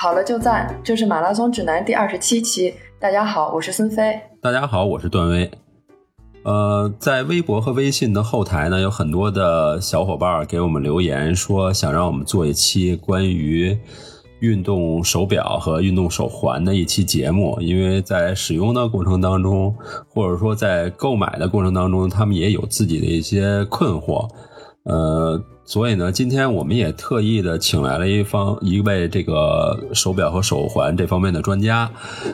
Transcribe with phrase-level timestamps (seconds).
[0.00, 2.72] 跑了就赞，这是马拉松指南第二十七期。
[3.00, 4.16] 大家好，我是孙飞。
[4.40, 5.50] 大家好，我是段威。
[6.44, 13.76] 呃，在微博和微信的后台呢，有很多的小伙伴给我们留言，说想让我们做一期关于
[14.38, 19.74] 运动手表和运动手环的一期节目，因为在使用的过程当中，
[20.08, 24.28] 或者说在购买的过程当中，他们也有自己的一些困惑。
[24.84, 31.90] 呃，所以呢，今天我们也特意的请来了一方一位这个手表和手环这方面的专家，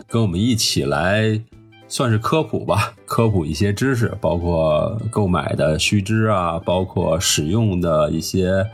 [0.06, 1.40] 跟我们一起来
[1.88, 8.64] 算是科普吧，科普一些知识，包括购买的须知啊，包括使用的一些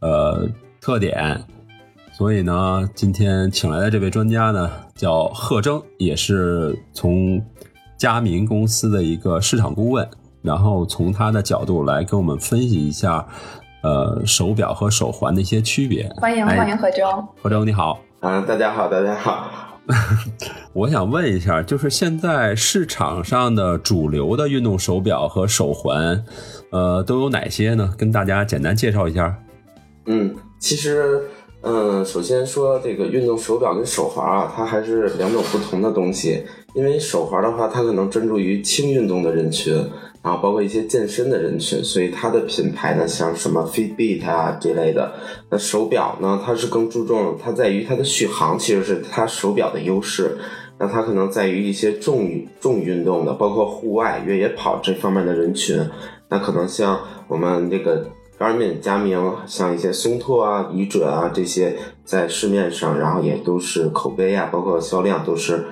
[0.00, 0.48] 呃
[0.80, 1.44] 特点。
[2.12, 7.40] 所以呢，今天请来的这位专家呢，叫贺征，也是从
[7.96, 10.08] 佳明公司的一个市场顾问。
[10.42, 13.26] 然后从他的角度来跟我们分析一下，
[13.82, 16.10] 呃，手表和手环的一些区别。
[16.16, 19.48] 欢迎欢迎何征，何征你好啊，大家好，大家好。
[20.74, 26.22] 我想问一下，就是现在市场上的主流的运动手表和手环，
[26.70, 27.94] 呃，都有哪些呢？
[27.96, 29.34] 跟大家简单介绍一下。
[30.06, 31.22] 嗯，其实，
[31.62, 36.44] 嗯，首先说这个运动手表跟手环啊，它还是两种不同的东西。
[36.78, 39.74] 因为手环的话，它可能专注于轻运动的人群。
[40.20, 45.12] 然后包括一些健身的人群，所以它的品牌呢，像什么 Fitbit 啊这类的。
[45.50, 50.36] 那手表呢，它是更注重它在于它的续航，其实是它手表的优势。
[50.78, 55.80] 那它可能在于一些重重运动的，包括户外越野跑这方面的人群。
[56.28, 58.06] 那可能像我们这个
[58.38, 65.64] Garmin、佳明，像一些松拓啊、仪准啊这些，在市面上，然后也都是口碑啊，包括销量都是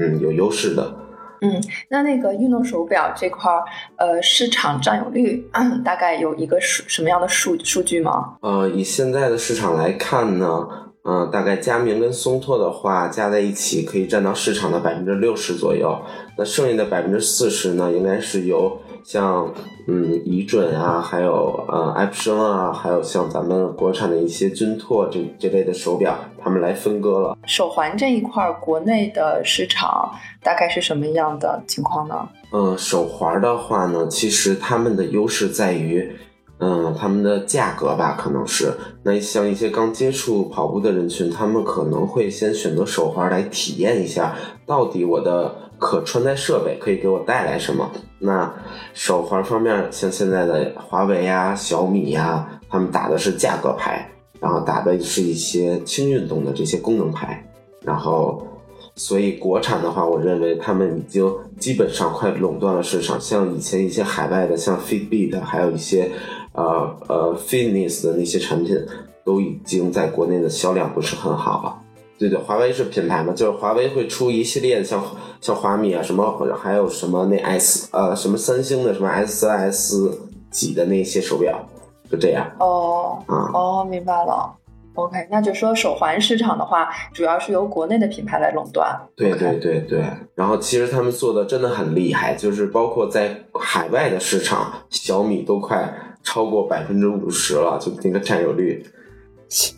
[0.00, 0.96] 嗯有优势的。
[1.42, 3.64] 嗯，那那个运动手表这块儿，
[3.96, 5.48] 呃，市场占有率
[5.82, 8.36] 大概有一个数什么样的数数据吗？
[8.42, 10.68] 呃，以现在的市场来看呢，
[11.04, 15.98] 嗯，大概佳明跟松拓的话加在一起可以占到市场的百分之六十左右，
[16.36, 18.78] 那剩下的百分之四十呢，应该是由。
[19.02, 19.50] 像
[19.88, 27.36] 嗯仪准啊，还有呃爱普生啊，还有像咱们国产的一些军拓这这类的手表，他们来分割了。
[27.46, 30.12] 手环这一块，国内的市场
[30.42, 32.28] 大概是什么样的情况呢？
[32.52, 36.14] 嗯，手环的话呢，其实他们的优势在于，
[36.60, 38.72] 嗯，他们的价格吧，可能是
[39.02, 44.34] 那像一些刚接触跑步的人群，他们可能会先选择手环来体验一下，
[44.66, 45.54] 到底我的。
[45.80, 47.90] 可穿戴设备可以给我带来什么？
[48.18, 48.54] 那
[48.92, 54.06] 手环方面，像现在的华为呀、小米呀，他们打的是价格牌，
[54.38, 57.42] 然后打的是一些轻运动的这些功能牌，
[57.82, 58.46] 然后，
[58.94, 61.26] 所以国产的话，我认为他们已经
[61.58, 63.18] 基本上快垄断了市场。
[63.18, 66.10] 像以前一些海外的，像 Fitbit，还有一些
[66.52, 68.76] 呃呃 Fitness 的那些产品，
[69.24, 71.76] 都已经在国内的销量不是很好了。
[72.18, 75.02] 对对，华为是品牌嘛，就是华为会出一系列的，像
[75.40, 81.66] 像华米啊，什么还有什么那 S 呃什么三星的什么 S S 几的那些手表，
[82.10, 82.46] 就这样。
[82.58, 84.54] 哦，啊，哦，明白了。
[84.96, 88.94] OK，那就说手环市场的话，主要是由国内的品牌来垄断。
[89.16, 98.84] 对对对对，然后其实他们做的真的很厉害，就是包括在海外的市场，小米都快超过百分之五十了，就那个占有率。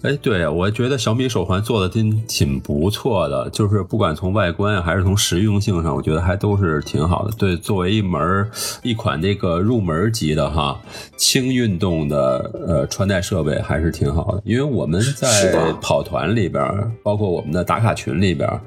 [0.03, 7.33] 哎，对，我觉得小米手环做的真挺不错的，就是不管从外观还是从实用性上，我觉得还都是挺好的。
[7.39, 8.47] 对，作为一门
[8.83, 10.79] 一款这个入门级的哈
[11.17, 14.43] 轻运动的呃穿戴设备，还是挺好的。
[14.45, 16.63] 因为我们在跑团里边，
[17.03, 18.61] 包括我们的打卡群里边，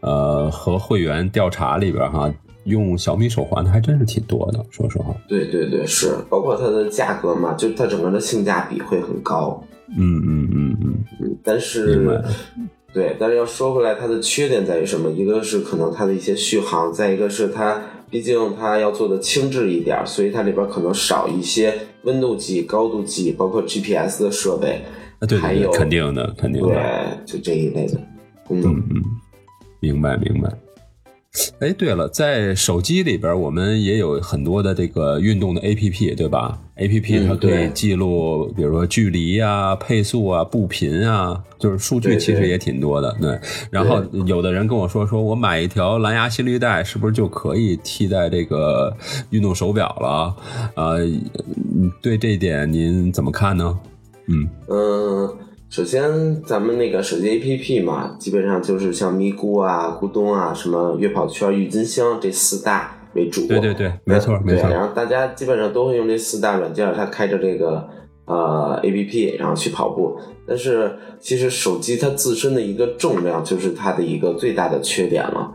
[0.00, 2.28] 呃和会员调查里边哈，
[2.64, 4.64] 用小米手环的还真是挺多的。
[4.70, 9.62] 说实话，对对对，是，包括它的价格嘛，就它整个的性价比会很高。
[9.96, 12.22] 嗯嗯嗯嗯嗯，但是，
[12.94, 15.10] 对，但是要说回来，它的缺点在于什么？
[15.10, 21.74] 一个是可能它的一些续航，再一个是它，毕竟它要做的轻质一点，所以它里边可能少一些
[22.04, 24.80] 温度计、高度计，包括 GPS 的设备，
[25.28, 27.98] 对，还有肯定的，肯定的，对，就这一类的
[28.46, 28.72] 功能。
[28.72, 29.02] 嗯嗯，
[29.80, 30.50] 明白明白。
[31.60, 43.16] 哎，对了，在手机里边，我们也有很多的这个运动的 A P P，对吧？A P P 它可以记录，比如说距离啊、配速啊、步频啊，就是数据其实也挺多的。
[43.18, 43.40] 对，
[43.70, 48.94] 然后有的人跟我说，说我买一条蓝牙心率带，是不是就可以替代这个
[49.30, 50.36] 运动手表了？
[50.74, 50.96] 啊，
[52.02, 53.78] 对这一点您怎么看呢？
[54.26, 55.30] 嗯嗯。
[55.72, 63.46] 首先，咱们那个手机 APP 嘛，基本上就是像咪咕啊、咕咚啊、什么悦跑圈、郁金香这四大为主。
[63.46, 64.68] 对对对，没错没错。
[64.68, 67.88] 然后大家基本上都会用这四大软件，它开着这个
[68.26, 70.14] 呃 A P P，然后去跑步。
[70.46, 75.54] 但是其实手机它自身的一个重量就是它的一个最大的缺点了。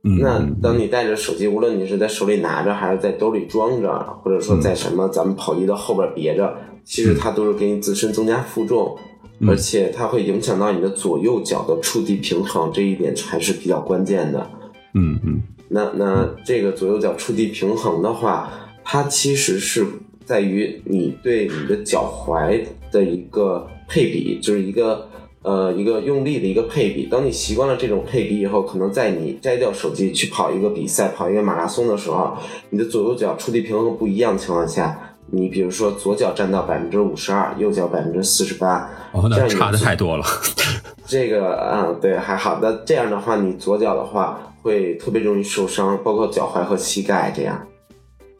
[0.00, 6.56] 那当你带着手机，无论你是在手里拿着，还是在兜里装着，或者说在什么咱们跑衣的后边别着，
[6.86, 8.96] 其实它都是给你自身增加负重，
[9.46, 14.50] 而且它会影响到你的左右脚的触地平衡，这一点还是比较关键的。
[14.94, 15.42] 嗯嗯。
[15.68, 18.50] 那那这个左右脚触地平衡的话，
[18.82, 19.86] 它其实是
[20.24, 25.08] 在于你对你的脚踝的一个配比，就是一个。
[25.40, 27.06] 呃，一个用力的一个配比。
[27.06, 32.36] 当你习惯了这种配比以后，可能在你摘掉手机去跑一个比赛、跑一个马拉松的时候，
[32.70, 40.24] 你的左右脚触地平衡不一样的情况下，你比如说左脚占到百分之五十二，右脚百分之四十八，哦，那差的太多了。
[41.06, 42.58] 这个嗯，对，还好。
[42.62, 47.60] 那这样的话，你左脚的话会特别容易受伤，包括脚踝和膝盖这样。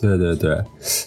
[0.01, 0.57] 对对对，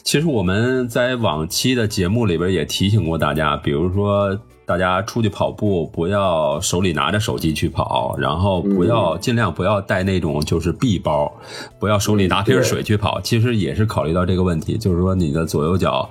[0.03, 4.37] 其实我们在往期的节目里边也提醒过大家，比如说。
[4.71, 11.29] 大家出去跑步，不要手里拿着手机去跑，然后不要尽量不要带那种就是臂包，
[11.77, 13.19] 不要手里拿瓶水去跑。
[13.19, 16.09] 其实也是考虑到这个问题，就是说你的左右脚，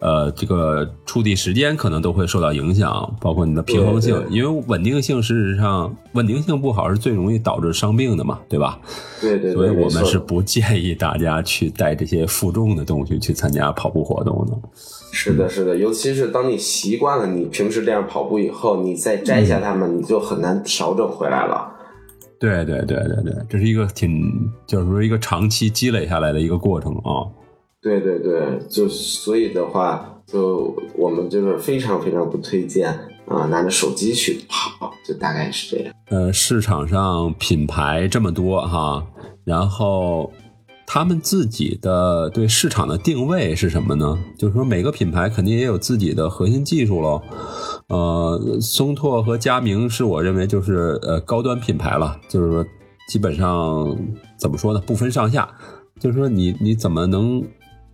[0.00, 8.76] 呃，这个触地时间可能都会受到影响，包括你的平衡性，因为稳定性事实上稳定性不好是最容易导致伤病的嘛，对吧？
[9.20, 9.52] 对对。
[9.52, 14.58] 所以我们是不建议大家去带这些负重的东西去参加跑步活动的。
[15.12, 21.70] 是的，是的，尤其是当你习惯了你平时这样跑步以后，你再摘下它们，你就很难调整回来了。
[22.38, 24.22] 对对对对对，这是一个挺，
[24.66, 27.26] 就是说一个长期积累下来的一个过程啊。
[27.82, 32.88] 对对对，就所以的话，就我们就是非常非常不推荐
[33.26, 35.94] 啊，拿着手机去跑，就大概是这样。
[36.08, 39.04] 呃，市场上品牌这么多哈，
[39.44, 40.30] 然后。
[40.92, 44.18] 他们自己的对市场的定位是什么呢？
[44.36, 47.22] 就是说每个品牌肯定也有自己的核心技术喽。
[47.86, 52.66] 呃，松拓和佳明是我认为就是呃高端品牌了，就是说
[53.06, 53.96] 基本上
[54.36, 55.48] 怎么说呢，不分上下。
[56.00, 57.40] 就是说你你怎么能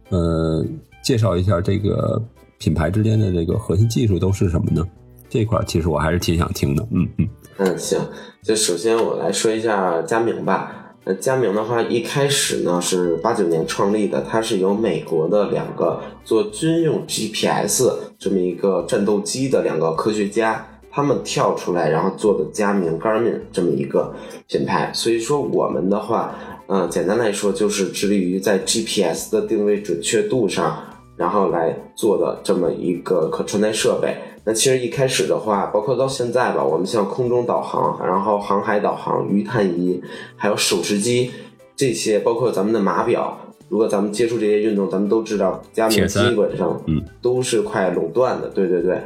[0.09, 0.65] 呃
[1.05, 2.19] 介绍一下这个
[2.57, 4.83] 品牌之间的这个核心技术都是什么呢？
[5.29, 6.83] 这块其实我还是挺想听的。
[6.93, 7.29] 嗯嗯
[7.59, 8.01] 嗯，行，
[8.43, 10.86] 就首先我来说一下佳明吧。
[11.09, 17.89] 那佳明的话，一开始呢是八九年创立的，它是由美国的两个做军用 GPS
[18.19, 24.13] 这么一个战斗机的两个科学家，他们跳出来然后做的佳明 Garmin 这么一个
[24.49, 24.91] 品牌。
[24.93, 26.35] 所以说我们的话，
[26.67, 30.77] 嗯，简单来说就是致力于在 GPS 的定位准确度上，
[31.17, 34.17] 然后来做的这么一个可穿戴设备。
[34.47, 40.01] 那其实一开始的话，包括到现在吧，我们像空中导航，然后航海导航、鱼探仪，
[40.37, 41.33] 还有手持机
[41.75, 43.37] 这些，包括咱们的码表，
[43.69, 49.03] 如果咱们接触这些运动，咱们都知道，佳明基本上嗯都是快垄断的，对对对。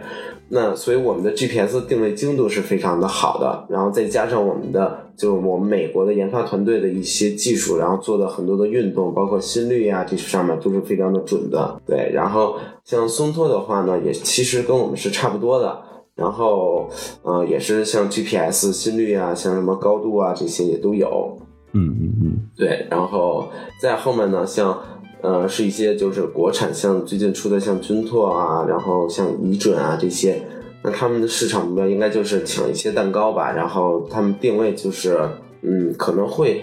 [0.52, 11.81] 那所以我们的 GPS 定位精度是非常的好的，然后再加上我们的就是我们美国的研发团队的一些技术，然后做的很多的运动，包括心率呀这些上面都是非常的准的。
[11.87, 15.79] 对，然后像松拓的话呢，也其实跟我们是差不多的，
[16.17, 16.91] 然后
[17.23, 21.38] 呃也是像 GPS 心率啊，像什么高度啊这些也都有。
[21.75, 23.49] 嗯嗯嗯，对，然后
[23.81, 24.76] 在后面呢，像。
[25.22, 30.43] 呃，是一些就是国产，像最近出的像军拓啊，然后像仪准啊这些，
[30.82, 33.52] 那他们的市场目标应该就是抢一些蛋糕吧。
[33.52, 35.19] 然后他们定位就是，
[35.62, 36.62] 嗯，可能会，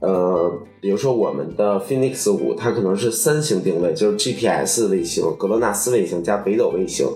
[0.00, 7.06] 呃，比如说我们的 Phoenix 五，它可能是三星定位，就是 GPS 卫星、格罗纳斯卫星加北斗卫星。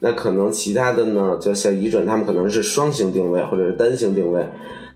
[0.00, 4.46] 那可能其他的呢，就像仪准，他们可能是双星定位或者是单星定位。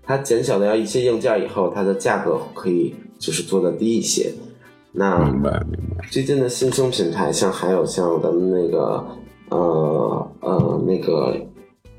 [0.03, 4.31] 它减小了一些硬件以后，它的价格可以就是做的低一些。
[4.91, 6.05] 那明白明白。
[6.09, 9.05] 最近的新生品牌，像还有像咱们那个
[9.49, 11.35] 呃呃那个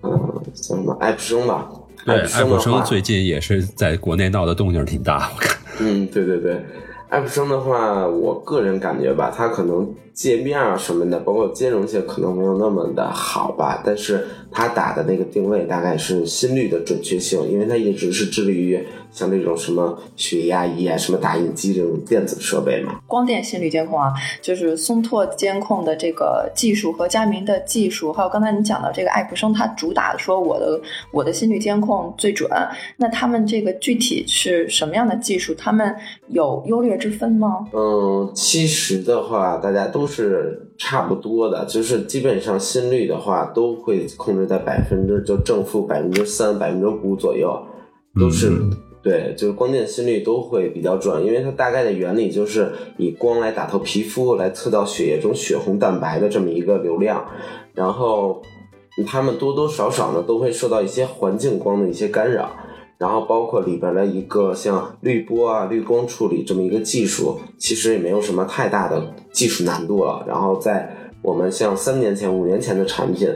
[0.00, 1.68] 呃叫什么爱普生吧？
[2.04, 5.56] 对，爱普生最近也是在国内闹的动静挺大，我看。
[5.80, 6.64] 嗯，对对对，
[7.08, 18.86] 爱普生的话，我个人感觉吧，它可能界面啊什么的，包括兼容性可能没有那么的好吧，但是它打的那个定位大概是心率的准确性，因为他一直是致力于。
[19.12, 30.80] 像那种什么血压仪啊、什么打印机这种电子设备嘛，光电心率监控啊，就是松拓监控的这个技术和佳明的技术，还有刚才你讲到这个爱普生，它主打的说我的
[31.10, 32.48] 我的心率监控最准。
[32.98, 35.52] 那他们这个具体是什么样的技术？
[35.54, 35.92] 他们
[36.28, 37.66] 有优劣之分吗？
[37.72, 47.56] 嗯，其实的话，大家都是差不多的，就是基本上心率的话都会控制在百分之就正负百分之三、百分之五左右，
[48.18, 48.50] 都是。
[49.02, 57.24] 对，就是光电心率都会比较准，因为它大概的原理就是以光来打透皮肤，来测到血液中血红蛋白的这么一个流量，
[57.72, 58.42] 然后
[59.06, 62.50] 它们多多少少呢都会受到一些环境光的一些干扰，
[62.98, 70.22] 然后包括里边的一个像滤波啊、滤光处理这么一个技术，其实也没有什么太大的技术难度了。
[70.28, 73.30] 然后在我们像三年前、五年前的产品。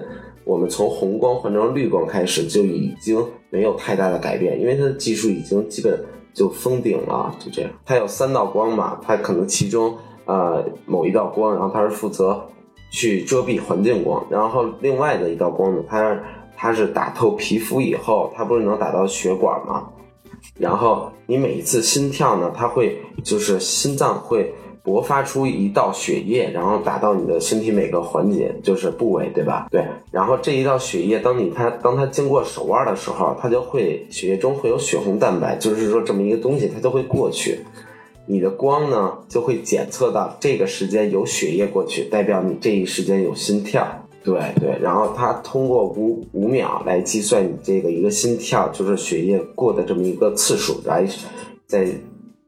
[0.44, 5.98] 我们从红光换成绿光开始就已经没有太大的改变，因为它的技术已经基本
[6.32, 7.70] 就封顶了，就这样。
[7.84, 9.96] 它有三道光嘛，它可能其中
[10.26, 12.40] 呃某一道光，然后它是负责
[12.90, 16.20] 去遮蔽环境光，然后另外的一道光呢，它
[16.56, 19.88] 它是打透皮肤以后，它不是能打到血管吗？
[20.58, 24.54] 然后你每一次心跳呢，它会就是心脏会。
[24.84, 29.66] 勃发出一道血液，然后打到你的身体每个环节，就是部位，对吧？
[29.70, 29.82] 对。
[30.10, 37.60] 然后这一道血液，当你它当它经过手腕的时候，它就会血液中会有血红蛋白，就是说这么一个东西，它就会过去。
[38.26, 43.86] 你的光呢，就会检测到这个时间有血液过去，代表你这一时间有心跳。
[44.22, 44.78] 对对。
[44.82, 51.06] 然后它通过五五秒来计算你这个一个心跳，就是血液过的这么一个次数，来
[51.66, 51.88] 在。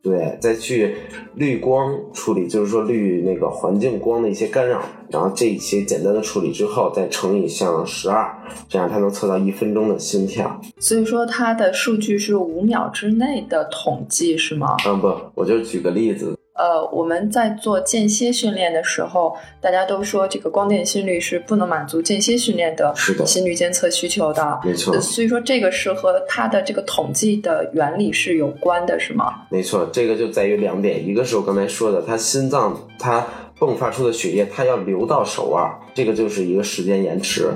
[0.07, 0.95] 对，再去
[1.35, 8.33] 滤光处理，就是说滤那个环境光的一些干扰，然后这一些简单的处理之后，再乘以像十二，
[8.69, 10.61] 这样它能测到一分钟的心跳。
[10.79, 14.77] 所以说它的数据是五秒之内的统计，是吗？
[14.87, 16.36] 嗯，不，我就举个例子。
[16.57, 24.99] 呃，我们在做间歇训练的时候，大家都说这个光电心率是不能满足间歇训练的心率监测需求的，没错。
[25.01, 29.43] 所以说这个是和它的这个统计的原理是有关的，是吗？
[29.51, 33.27] 没错，这个就在于两点，一个是我刚才说的，它心脏它
[33.59, 37.51] 迸发出的血液，它要流到手腕，这个就是一个时间延迟。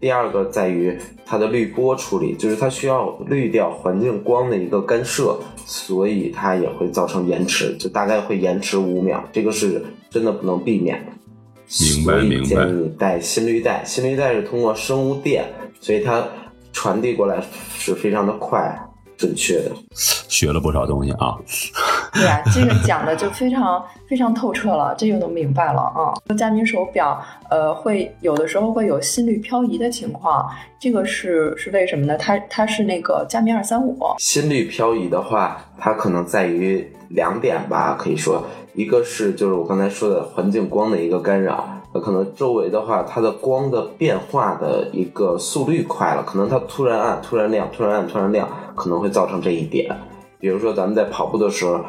[0.00, 5.38] 第二个在于它的滤波处理，就是它需要滤掉环境光的一个干涉，
[5.72, 11.12] 所以它也会造成延迟，就大概会延迟五秒，这个是真的不能避免的。
[11.80, 12.46] 明白明白。
[12.48, 15.44] 建议你带心率带，心率带是通过生物电，
[15.80, 16.26] 所以它
[16.72, 17.40] 传递过来
[17.78, 18.76] 是非常的快。
[19.20, 21.36] 准确的，学了不少东西啊！
[22.14, 26.16] 对啊，这个讲的就非常 非常透彻了，这个都明白了啊。
[26.38, 30.48] 佳明手表，呃，会有的时候会有心率漂移的情况，
[30.78, 32.16] 这个是是为什么呢？
[32.16, 33.98] 它它是那个佳明二三五。
[34.18, 41.68] 心率漂移的话，它可能在于两点吧，可以说，一个是就是我刚才说的环境光的一个干扰。
[41.92, 49.94] 那可能周围的话，它的光的变化的一个速率快了，可能它突然暗、突然亮、突然暗、突然亮，可能会造成这一点。
[50.38, 51.80] 比如说咱们在跑步的时候，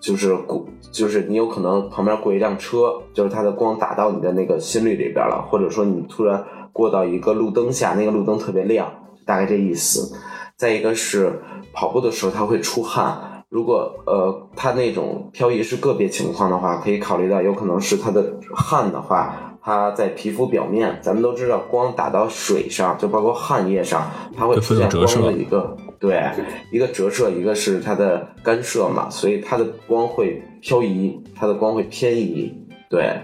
[0.00, 8.86] 就是过，就是你有可能旁边过一辆车，就是它的光打到你的那个心率里边了，或者说你突然过到一个路灯下，那个路灯特别亮，
[9.24, 10.14] 大概这意思。
[10.56, 11.40] 再一个是
[11.72, 13.37] 跑步的时候，它会出汗。
[13.50, 26.22] 如果呃，它那种漂移是个别情况的话，可以考虑到有可能是它的汗的话，它在皮肤表面，咱们都知道光打到水上，就包括汗液上，它会出现光的一个对
[26.70, 32.52] 一个折射，一个是它的干涉嘛，所以它的光会漂移，它的光会偏移，
[32.90, 33.18] 对，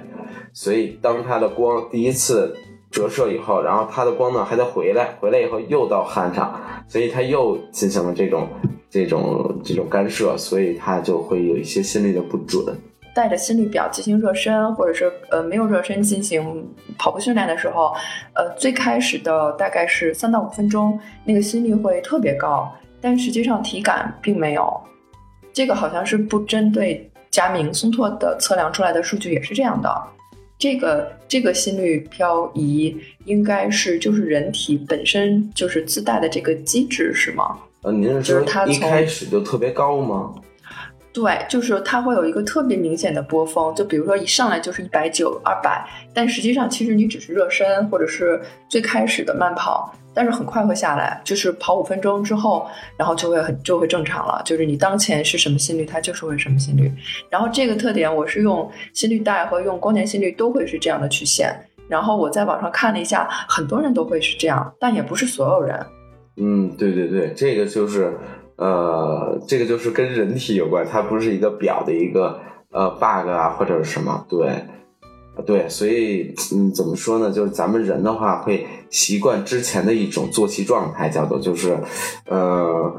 [0.55, 2.57] 所以当它的光第一次
[2.91, 8.49] 折射以后，然后它的光呢还得回来，回来以后又到汗上，所以它又进行了这种。
[8.95, 12.65] 这种这种干涉，所以它就会有一些心率的不准。
[13.13, 16.65] 带着心率表进行热身，或者是呃没有热身进行
[16.97, 17.93] 跑步训练的时候，
[18.35, 24.81] 呃最开始的大概是三到五分钟，那个心率会特别高，但实际上体感并没有。
[25.53, 29.93] 这个好像是不针对佳明松拓的测量出来的数据也是这样的。
[30.57, 37.59] 这个这个心率漂移应该是就是人体本身就是自带的这个机制是吗？
[37.85, 40.33] 呃，您是说一开始就特别高吗？
[41.13, 56.91] 对，就是它会有一个特别明显的波峰，就比如说一上来就是一百九、二百，但实际上其实你只是热身或者是最开始的慢跑，但是很快会下来，就是跑五分钟之后，然后就会很就会正常了，就是你当前是什么心率，它就是会什么心率。
[57.29, 61.55] 然后这个特点我是用心率带和用光电心率都会是这样的曲线，
[61.87, 65.79] 然后我在网上看了一下，很多人都会是这样，但也不是所有人。
[66.37, 68.17] 嗯，对对对，这个就是，
[68.57, 74.65] 呃，这个就是跟人体有关，它不是一个表的一个呃 bug 啊或者是什么，对，
[75.47, 77.31] 对，所以嗯，怎么说呢？
[77.31, 81.79] 就是咱们人的话会习惯之前的一种作息状态，叫做就是，
[82.27, 82.93] 呃。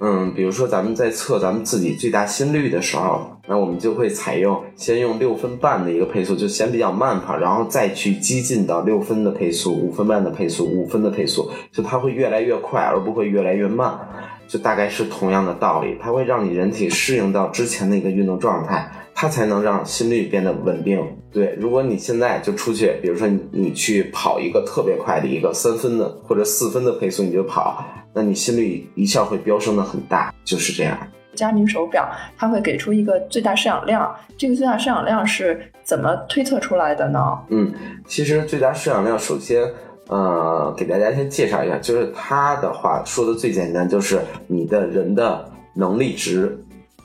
[0.00, 13.98] 嗯，比如说咱们在测咱们自己最大心率的时候，那我们就会采用先用六分半的一个配速，就先比较慢跑，然后再去激进到六分的配速、五分半的配速、五分的配速，就它会越来越快，而不会越来越慢。
[14.48, 20.98] 就大概是同样的道理，它会让你人体适应到之前的一个运动状态，它才能让心率变得稳定。
[21.30, 27.84] 对，如果你现在就出去，比如说你你去跑一个特别快的一个三分的或者四分的配速，你就跑，
[28.14, 30.96] 那你心率一下会飙升的很大，就是这样。
[31.34, 37.38] 佳明手表它会给出一个最大摄氧量，这个最大摄氧量是怎么推测出来的呢？
[37.50, 37.70] 嗯，
[38.06, 39.70] 其实最大摄氧量，首先，
[40.08, 46.58] 呃，给大家先介绍一下，就是它的话说的最简单，就是你的人的能力值，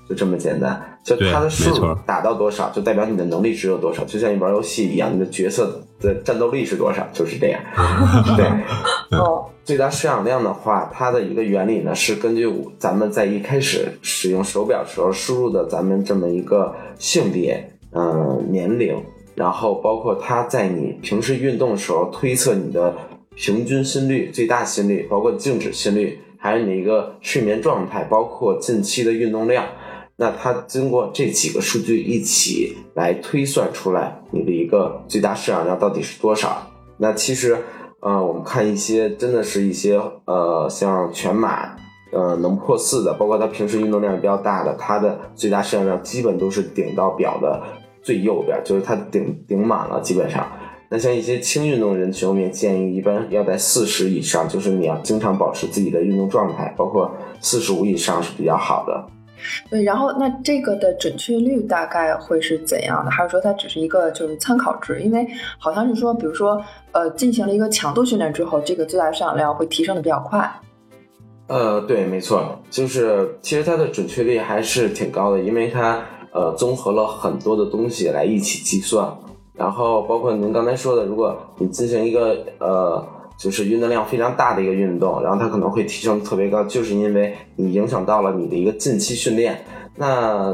[0.08, 0.82] 就这么简单。
[1.06, 4.04] 就它的数打到多少，就代表你的能力值有多少。
[4.04, 7.62] 就像你玩游戏一样，你的角色的战斗力是多少，就是这样。
[8.36, 8.46] 对，
[9.18, 9.46] 哦。
[9.64, 12.48] 最大摄氧量的话，它的一个原理呢是根据
[12.78, 18.96] 咱们在一开始使用手表时候输入的咱们这么一个性别、嗯年龄，
[19.34, 22.94] 然后包括它在你平时运动时候推测你的
[23.36, 29.66] 平均心率、最大心率，包括静止心率，还有你一个睡眠状态，包括近期的运动量，
[30.18, 36.72] 那它经过这几个数据一起来推算出来你的一个最大摄氧量到底是多少。
[36.98, 37.58] 那其实。
[38.02, 41.76] 呃，我们看一些真的是一些呃，像全马，
[42.14, 47.64] 呃，能破四的，包括他平时运动量比较大的，他的最大摄氧量基本都是顶到表的
[48.04, 50.46] 最右边，就是他顶顶满了基本上。
[50.92, 59.04] 那像一些轻运动人群，我们也建议一般要在四十以上，就是你要经常保持自己的运动状态，包括四十五以上是比较好的。
[59.70, 63.12] 对，然后那这个的准确率大概会是怎样的？
[63.12, 65.02] 还是说它只是一个就是参考值？
[65.02, 65.28] 因为
[65.58, 66.62] 好像是说，比如说，
[66.92, 70.50] 呃，进行了一个强度训练之后，这个最大摄氧量会提升的比较快。
[71.48, 79.16] 呃，对，没错，就是其实它的准确率还是挺高的，因为它呃综合了很多的东西来一起计算，
[79.54, 83.06] 然后包括您刚才说的，如果你进行一个呃。
[83.38, 89.64] 就是运动量非常大的一个运动，然后它可能会提升特别高，就是因为你影响到了你的一个近期训练。
[89.98, 90.54] 那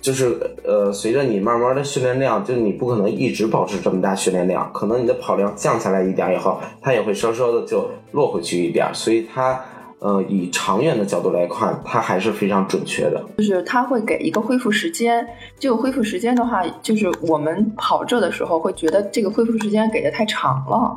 [0.00, 8.88] 就是呃，随着你慢慢的训练量，就你不可能一直保持这么大训练量，可能你的跑量降下来一点以后，它也会稍稍的就落回去一点。
[8.92, 9.58] 所以它
[10.00, 13.24] 呃，以长远的角度来看，它还是非常准确的。
[13.38, 15.26] 就是它会给一个恢复时间，
[15.58, 20.94] 这个恢复时间的话，就是我们跑这的时候会觉得这个恢复时间给的太长了。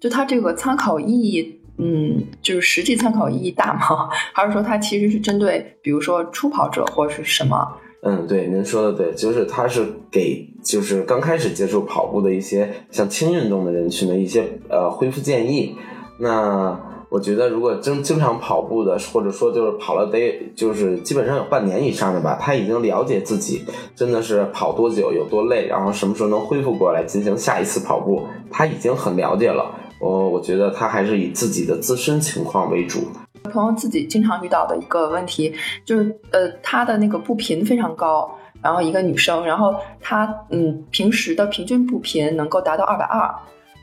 [0.00, 4.08] 就它这个参考意义，嗯，就是实际参考意义大吗？
[4.32, 7.76] 还是说它其实是针对，比如说初跑者或者是什么？
[8.02, 15.76] 嗯，对，您说的对，就是它是给就是刚开始接触跑步的一些像轻运动的人群的一些呃恢复建议。
[16.18, 23.62] 那我觉得如果经经常跑步的，或者说就是跑了得就是基本上有半年以上的吧，他已经了解自己
[23.94, 29.74] 真的是跑多久有多累，然后什么时候能恢复过来进行下一次跑步，他已经很了解了。
[30.00, 33.08] 我我觉得他还是以自己的自身情况为主。
[33.44, 35.52] 朋友自己经常遇到的一个问题
[35.84, 38.30] 就是，呃，他的那个步频非常高，
[38.62, 43.34] 然后一个女生，然后她嗯平时的平均步频能够达到二百二，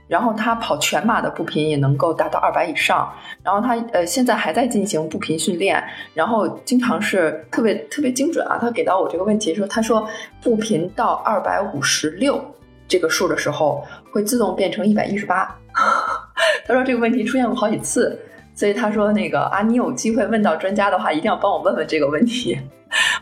[0.08, 3.12] 然后她跑全马的步频也能够达到二百以上，
[3.44, 8.58] 然后她呃现在还在进行步频训练，然后经常是特别特别精准啊。
[8.62, 10.08] 他给到我这个问题说，他说
[10.42, 12.40] 步频到二百五十六
[12.88, 15.54] 这个数的时候，会自动变成一百一十八。
[16.66, 18.20] 他说这个问题出现过好几次，
[18.56, 22.58] 所以他说那个啊，你有机会问到专家的话，一定要帮我问问这个问题。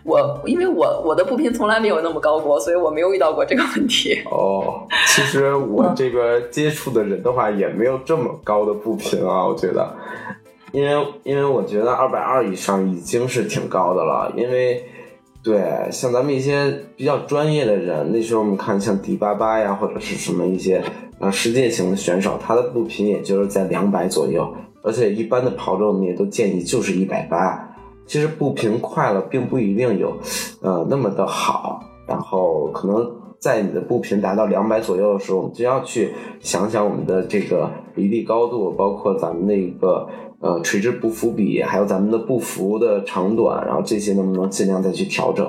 [0.03, 4.21] 我因为我我的步频从来没有那么高过，所以我没有遇到过这个问题。
[4.29, 9.45] 哦，其实我这边接触的人的话，也没有这么高的步频啊。
[9.45, 9.91] 我觉得，
[10.71, 14.31] 因为因为我觉得二百二以上已经是挺高的了。
[14.37, 14.87] 因为
[15.45, 20.83] 对像咱们一些比较专业的人，那时候我们看像迪巴巴呀，或者是什么一些。
[21.17, 24.45] 啊，世界型的选手，他的步频也就是在两百左右，
[24.83, 27.73] 而且一般的跑者我们也都建议就是一百八。
[28.05, 30.11] 其实步频快了，并不一定有，
[30.61, 31.79] 呃，那么的好。
[32.05, 40.05] 然后可能在你的步频达到两百左右的时候，我们就要去想想我们的这个离地高度，包括咱们的一个
[40.45, 45.43] 呃垂直步幅比，还有咱们的步幅的长短，然后这些能不能尽量再去调整。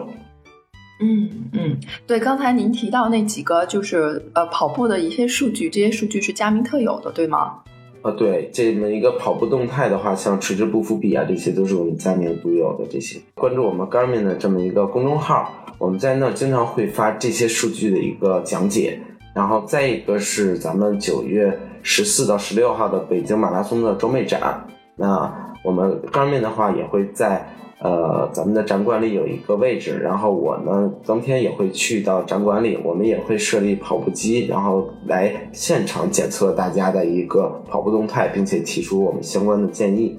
[0.98, 7.59] 嗯嗯，对，刚才您提到那几个就是呃跑步的一些数据，这些数据是佳明特有的，对吗？
[8.00, 12.87] 啊，对，这么一个跑步动态的话，像垂直步幅比啊，这些都是我们佳明独有的。
[12.90, 18.98] 这些关注我们 Garmin 的这么一个公众号，我们在那经常会发这些数据的一个讲解。
[19.35, 27.46] 然后再一个是咱们九月十四到十六号的北京马拉松的装备展，那我们 Garmin 的话也会在。
[27.78, 40.18] 呃，咱们的展馆里有一个位置，然后我呢当天也会去到展馆里，我们也会设立跑步机，然后来现场检测大家的一个跑步动态，并且提出我们相关的建议。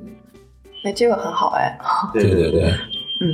[0.83, 1.75] 哎这个很好哎。
[2.13, 2.61] 对对对，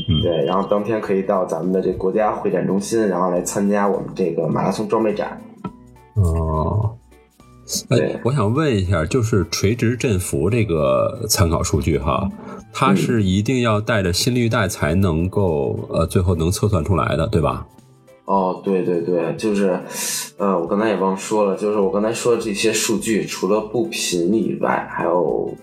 [0.08, 5.38] 嗯对，然后当天可以到咱们的这国家会展中心，然后来参加我们这个马拉松装备展。
[6.16, 6.96] 哦，
[7.90, 12.30] 哎，我想问一下，就是垂直振幅这个参考数据哈，
[12.74, 17.66] 它是一定要带着心率带才能够呃最后能测算出来的，对吧？
[18.26, 19.78] 哦，对对对，就是，
[20.38, 25.54] 呃，我刚才也忘说了，就是我刚才说的这些数据，除了步频以外，还有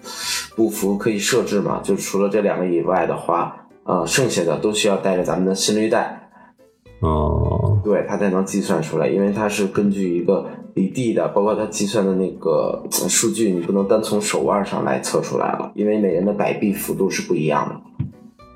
[0.55, 6.31] 步幅可以设置嘛，就除了这两个以外的话，呃，剩下的都需要带着咱们的心率带，
[7.01, 7.50] 哦，
[7.83, 17.81] 对，它才能计算出来，因为它是根据一个离地的，包括它计算的那个呃数据，你不能单从手腕上来测出来了，因为每人的摆臂幅度是不一样的。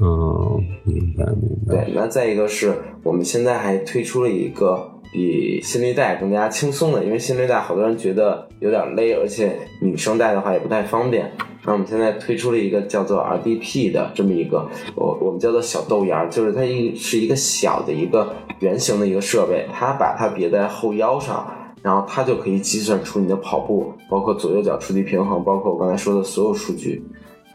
[0.01, 1.75] 嗯，明白明白。
[1.75, 11.31] 对，那再一个是我们现在还推出了一个比心率带更加轻松的，因为心率带好多人觉得有点勒，而且女生戴的话也不太方便。
[11.67, 21.47] 那我们现在推出了一个叫做 RDP 的这么一个，我我们叫做小豆芽儿，就是它一是一个小的一个圆形的一个设备，它把它别在后腰上，
[21.83, 27.03] 然后它就可以计算出你的跑步，包括左右脚触地平衡，包括我刚才说的所有数据，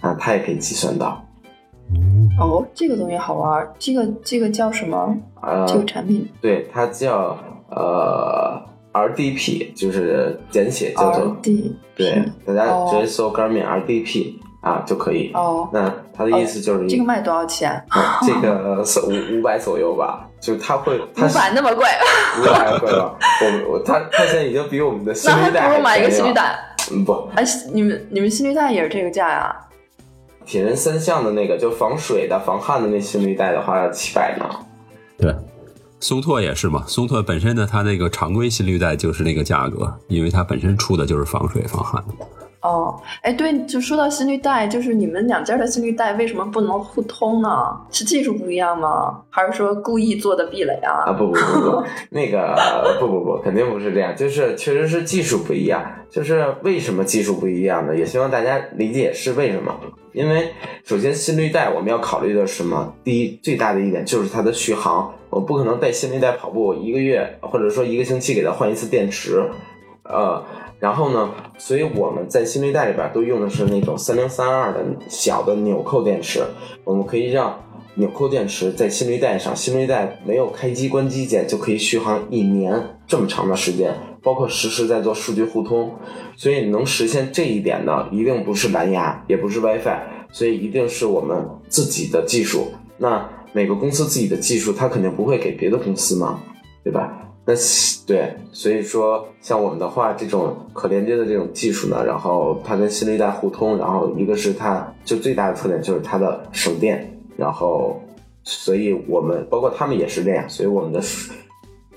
[0.01, 1.23] 啊，它也可以计算到。
[2.39, 5.17] 哦，这个东西好玩儿，这个这个叫什么？
[5.41, 7.37] 呃，这个产品对，它叫
[7.69, 15.31] 呃 RDP，就是简写叫做 RD 对，大家哦直接搜 Garmin RDP 啊就可以。
[15.33, 17.71] 哦，那它的意思就是这个卖多少钱？
[17.89, 21.85] 啊这个是五五百左右吧，就是它会它五百那么贵，
[22.41, 23.15] 五百贵吧？
[23.45, 26.09] 我们我它它现在已经比我们的心率带不如买一个。
[26.09, 26.57] 心率带。
[26.91, 29.55] 嗯，不，哎，你们你们心率带也是这个价呀？
[30.45, 34.49] 铁人三项的那个就防水的、防汗的那心率带的话要七百呢。
[36.01, 42.25] 松拓也是嘛，松拓本身呢，它那个常规心率带就是那个价格，因为它本身出的就是防水防汗的。
[42.61, 47.49] 哦，哎，对，就说到心率带，就是你们两家的心率带为什么不能互通呢？
[47.89, 49.21] 是技术不一样吗？
[49.29, 51.13] 还是说故意做的壁垒啊啊？
[51.13, 52.55] 不不不不， 那个
[52.99, 55.83] 不不不，肯定不是这样，就是确实是技术不一样。
[56.09, 57.95] 就是为什么技术不一样呢？
[57.95, 59.73] 也希望大家理解是为什么。
[60.11, 60.51] 因为
[60.83, 62.93] 首先心率带我们要考虑的是什么？
[63.03, 69.39] 第一，最大的一点就是它的续航，我不可能带心率带跑步，我一个月或者说一个星期给它换一次电池，
[70.03, 70.43] 呃，
[70.79, 76.41] 然后呢，所以我们在心率带里边都用的是那种三零三二的小的纽扣电池，
[76.85, 77.61] 我们可以让
[77.95, 85.91] 纽扣电池在心率带上，心率带没有开机关机键就可以续航一年这么长的时间，包括实时在做数据互通，
[86.37, 89.99] 所以能实现这一点的，一定不是蓝牙，也不是 WiFi，
[90.31, 92.67] 所以一定是我们自己的技术。
[92.97, 96.39] 那每个公司自己的技术，它肯定不会给别的公司嘛，
[96.85, 97.28] 对吧？
[97.45, 97.53] 那
[98.05, 107.99] 对，所以说像我们的话，这种可连接的这种技术呢，然后它跟新一代互通，然后一个是它就最大的特点就是它的省电，然后
[108.43, 111.01] 所以我们包括他们也是这样，所以我们的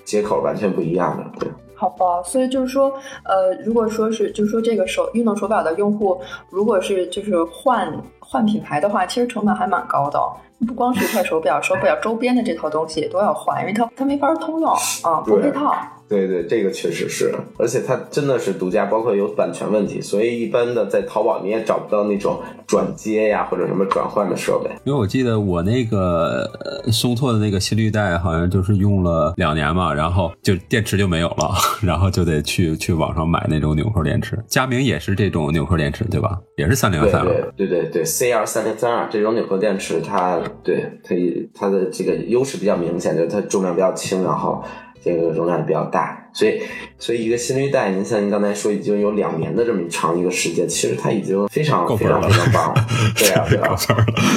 [0.04, 1.50] 接口完全不一样的，对。
[1.82, 2.92] 好吧，所以就是说，
[3.24, 10.16] 呃，如果说是，就是说这个手运动手表的用户，如果是就是换换品牌的话，其实成本还蛮高的。
[10.64, 14.70] 不光是一块手表，手表周边的这套东西都要换，因为它它没法通用
[15.02, 15.74] 啊，不配套。
[16.12, 24.70] 对对，这个确实是，而且它真的是独家，包括有版权问题，所以一般的在淘宝你也找不到那种转接呀或者什么转换的设备。
[24.84, 31.50] 因为我记得我那个呃松拓的那个心率带好像就是用了两年嘛，然后就电池就没有了，
[31.82, 34.38] 然后就得去去网上买那种纽扣电池。
[34.46, 36.38] 佳明也是这种纽扣电池对吧？
[36.56, 41.14] 也是三零对三对对对对，C R 三零三二这种纽扣电池它，对它
[41.54, 44.62] 它的这个优势比较明显，就是它重量比较轻，然后
[45.04, 46.62] 这个容量也比较大，所以
[46.98, 52.86] 所以一个心率带，您像您刚才说已经有两年的这么长一个时间，其实它已经非常非常非常棒了，
[53.16, 53.76] 对啊 对啊。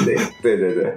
[0.06, 0.94] 对对对对。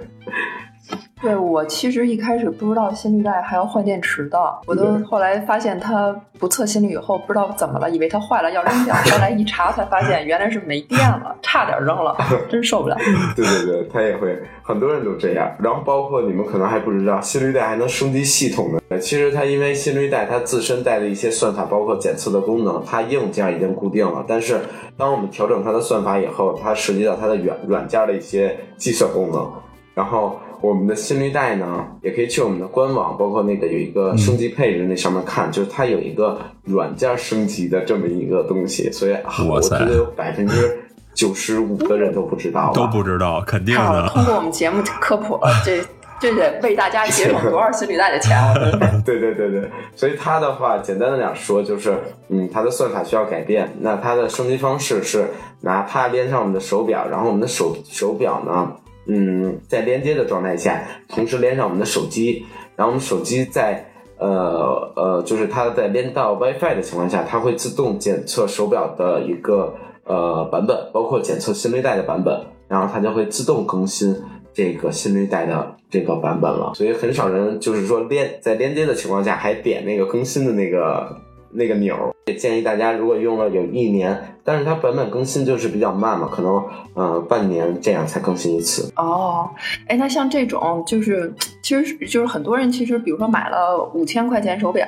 [1.21, 12.15] 对我其实一开始不知道心率带还要换电池的，我都后来发现它不测心率以后，不知道怎么了，以为它坏了要扔掉，后来一查才发现原来是没电了，差点扔了，
[12.49, 12.95] 真受不了。
[13.35, 15.51] 对对对，它也会，很多人都这样。
[15.59, 18.79] 然后包括你们可能还不知道，心率带还能升级系统呢。
[18.99, 24.23] 其实它因为心率带它自身带的一些算法，包括检测的功能，它硬件已经固定了。
[24.27, 24.59] 但是
[24.97, 29.51] 当我们调整它的算法以后，它涉及到它的软软件的一些计算功能。
[29.93, 40.79] 然后我们的心率带呢，也可以去我们的官网，包括那个有一个升级配置那上面看，就是它有一个软件升级的这么一个东西，所以啊我觉得有百分之
[41.13, 44.09] 九十五的人都不知道吧，都不知道，肯定的。
[44.09, 45.81] 通过我们节目科普，这
[46.19, 48.37] 这得为大家节省多少心率带的钱？
[49.05, 53.69] 对对对对，所以它的话，简单的点说，就是嗯，它的算法需要改变。
[53.79, 55.29] 那它的升级方式是
[55.61, 58.73] 拿它连上我们的手表，然后我们的手手表呢，
[59.07, 63.85] 嗯，在连接的状态下，同时连上我们的手机，然后我们手机在
[64.17, 74.15] 呃呃，就是它在连到 WiFi 的情况下，它会自动检测手表的一个呃版本，包括检测心率带的版本，然后它就会自动更新
[74.53, 76.73] 这个心率带的这个版本了。
[76.75, 81.17] 所以很少人就是说连在连接的情况下还点那个更新的那个
[81.51, 81.95] 那个钮。
[82.25, 88.91] 也建议大家如果用了有一年，但是它版本更新就是比较慢嘛，可能呃半年这样才更新一次。
[88.95, 89.47] 哦，
[89.85, 91.31] 哎，那像这种就是，
[91.61, 94.87] 其实就是很多人其实，比如说买了五千块钱手表，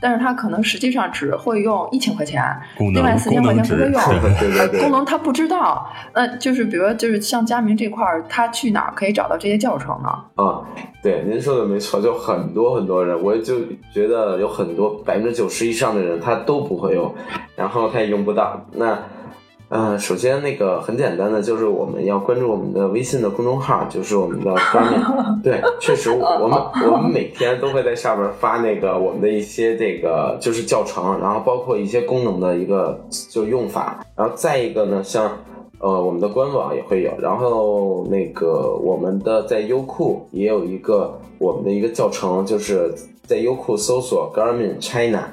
[0.00, 2.42] 但是他可能实际上只会用一千块钱，
[2.78, 3.92] 另外四千块钱不会用，
[4.40, 5.86] 对对对 功能他不知道。
[6.14, 10.08] 那就是比如说，就是像佳明这块儿，他去哪儿可以找到这些教程呢？
[10.42, 10.62] 啊，
[11.02, 13.56] 对，您说的没错，就很多很多人，我就
[13.92, 17.14] 觉得有很多百分之九十以上的人他都不会用，
[17.54, 18.58] 然后他也用不到。
[18.72, 18.98] 那，那
[19.68, 25.42] 呃，首先那个很简单的，就是我们要关注我们的微信的公众号，就是我们的 Garmin。
[25.42, 26.56] 对，确实我们
[26.92, 35.30] 我们每天都会在上面发那个我们的一些这个就是教程，然后包括一些功能的一个就用法，然后再一个呢，像。
[35.78, 42.94] 呃，我们的官网也会有，然后那个我们的在优酷也有一个我们的一个教程，就是
[43.26, 45.28] 在优酷搜索 Garmin China，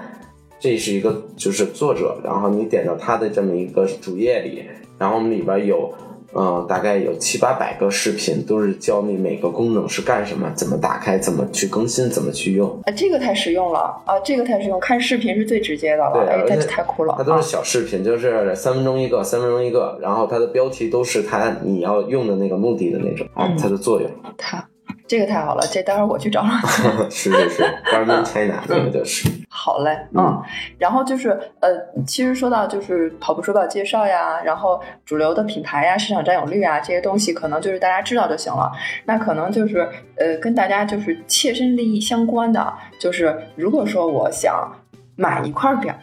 [0.64, 4.64] 这是一个就是作者，然后你点到他的这么一个主页里，
[4.98, 5.94] 然后我们里边有。
[6.36, 12.68] 呃，大概有七八百个视频，都是教你每个功能是干什么，怎么打开，怎么去更新，怎么去用。
[12.86, 17.14] 啊，这个太实用了啊，这个太实用，看视频是最直接的了，对，哎，太酷了。
[17.20, 24.10] 它都啊是小视频，就是三分钟一个，三分钟一个，然后它的标题都是它你要用的那个目的的那种啊，嗯它的作用。
[24.36, 24.66] 太
[25.14, 26.50] 这个太好了，这待会儿我去找找。
[27.08, 29.30] 是是是，Garmin China 那个就是。
[29.48, 30.42] 好嘞，嗯嗯，
[30.80, 31.70] 然后就是呃，
[32.08, 38.72] 其实说到就是跑步手表介绍呀，然后主流的品牌呀、市场占有率啊这些东西，可能就是大家知道就行了。
[39.06, 44.68] 那可能就是呃，跟大家就是切身利益相关的，就是如果说我想
[45.16, 45.96] 买一块表，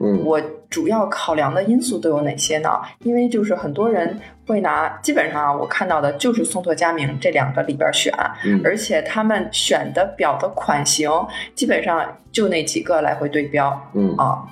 [0.00, 2.70] 嗯我主要考量的因素都有哪些呢？
[3.00, 8.12] 因为就是很多人会拿，基本上啊，我看到的就是松拓、佳明这两个里边选，
[8.44, 11.10] 嗯而且他们选的表的款型
[11.54, 14.44] 基本上就那几个来回对标嗯啊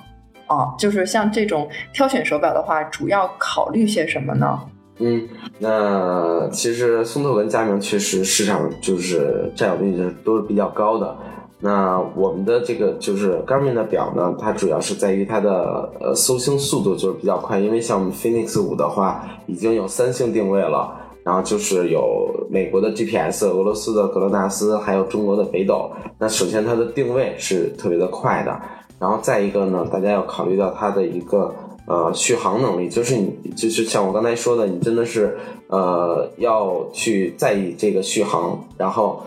[0.47, 4.59] 啊，就是像这种挑选手表的话，主要考虑些什么呢？
[5.01, 5.25] 嗯，
[5.59, 11.15] 那其实松特跟佳明确实市场就是占有率是都是比较高的。
[11.61, 25.91] 那我们的这个就是 Garmin 的表呢，它主要是在于它的呃搜星速度就是比较快，因为像我们 Phoenix 五的话已经有三星定位了，然后就是有美国的 GPS、俄罗斯的格罗纳斯，还有中国的北斗。
[26.17, 28.57] 那首先它的定位是特别的快的，
[28.97, 31.53] 然后再一个呢，大家要考虑到它的一个
[31.87, 39.21] 呃续航能力，就是你就是像我刚才说的，你真的是呃要去在意这个续航，然后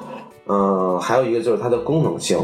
[0.46, 2.38] 嗯、还有一个就是它的功能性。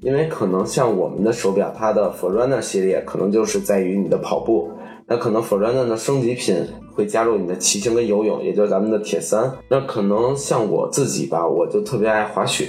[0.00, 4.70] 因为可能像我们的手表，它的 Forerunner 系列可能就是在于你的跑步，
[5.08, 6.62] 那可能 Forerunner 的升级品
[6.92, 9.50] 会加入你的骑行跟游泳，也就是咱们的铁三。
[9.68, 12.66] 那可能像我自己吧，我就特别爱滑雪，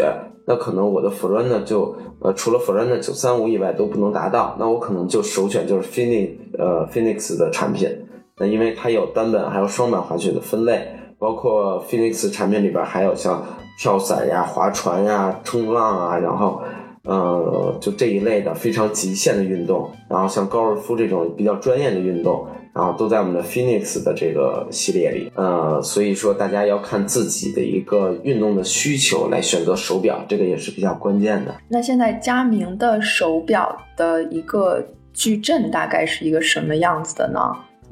[0.48, 7.90] 那可能我的 Forerunner 就呃除了 Forerunner 九三五以外都不能达到，那我可能就首选就是 Phoenix 呃 Phoenix 的产品。
[8.38, 10.88] 那因为它有单板还有双板滑雪的分类，
[11.20, 13.44] 包括 Phoenix 产品里边还有像
[13.78, 16.62] 跳伞呀、划船呀、冲浪啊，然后
[17.04, 25.32] 呃就这一类的非常极限的运动，然后像高尔夫这种比较专业的运动，然后都在我们的 Phoenix 的这个系列里。
[25.36, 31.54] 呃，所以说大家要看自己的一个运动的需求来选择手表，这个也是比较关键的。
[31.70, 34.84] 那现在佳明的手表的一个
[35.14, 37.40] 矩阵大概是一个什么样子的呢？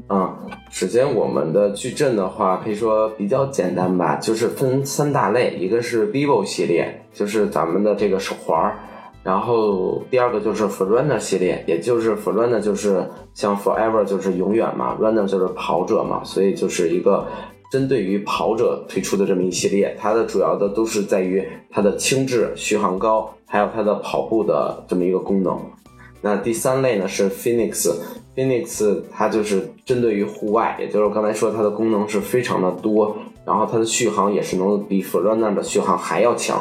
[0.10, 0.36] 嗯，
[0.70, 8.78] 首先我们的矩阵的话，可以说比较简单吧，就是分三大类，一个是 vivo 系列，就是咱们的这个手环儿，
[9.24, 17.26] 然后第二个就是 Forerunner 系列，也就是 Forerunner 就是像 Forever 就是永远嘛，Runner 就是跑者嘛，所以就是一个
[17.72, 25.58] 针对于跑者推出的这么一系列，它的主要的都是在于它的轻质、续航高，还有它的跑步的这么一个功能。
[26.24, 27.94] 那第三类呢是 Phoenix。
[28.36, 36.60] Phoenix 它就是针对于户外，也就是我刚才说它的功能是非常的多，然后它的续航也是能比 Forerunner 的续航还要强，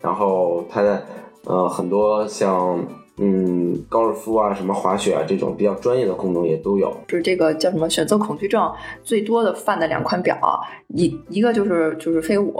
[0.00, 1.06] 然后它的
[1.44, 2.84] 呃很多像
[3.18, 6.92] 嗯高尔夫啊、什么滑雪啊这种比较专业的功能也都有。
[7.06, 8.68] 就是这个叫什么选择恐惧症
[9.04, 10.36] 最多的犯的两款表，
[10.88, 12.52] 一一个就是就是飞舞，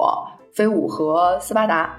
[0.53, 1.99] 飞舞和斯巴达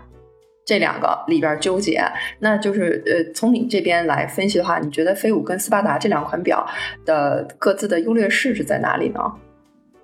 [0.66, 2.02] 这两个里边纠结。
[2.40, 6.66] 那就是呃，从你这边来分析的话，你觉得飞舞跟斯巴达这两款表
[7.06, 9.20] 的各自的优劣势是在哪里呢？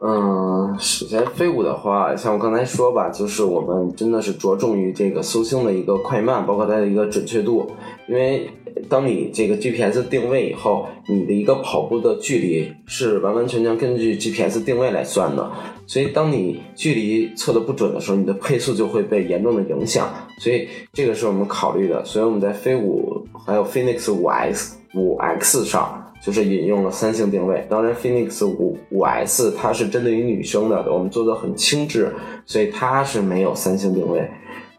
[0.01, 7.69] 嗯，首先飞舞的话，像我刚才说吧，就是我们真的是着重于这个搜星的一个快慢，包括它的一个准确度。
[8.07, 8.49] 因为
[8.89, 15.51] 当你这个 GPS 定位以后，你的一个跑步的距离是完完全全根据 GPS 定位来算的。
[15.85, 20.09] 所以当你距离测的不准的时候，你的配速就会被严重的影响。
[20.39, 22.03] 所以这个是我们考虑的。
[22.03, 26.05] 所以我们在飞五还有 Phoenix 五 X 五 X 上。
[26.21, 32.13] 就是引用了三星定位，当然 Phoenix 五五 S 它是针对于女生的，我们做的很轻质，
[32.45, 34.29] 所以它是没有三星定位，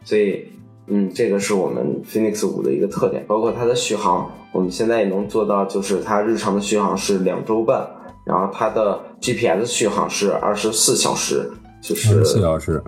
[0.04, 0.44] 所以
[0.90, 7.88] 嗯，这个是我们 Phoenix 五的一个特点，包括它的续航，我们现在也能做到，就是它日常的续航是两周半，
[8.24, 11.50] 然后它的 GPS 续航是二十四小时，
[11.80, 12.82] 就是四小时。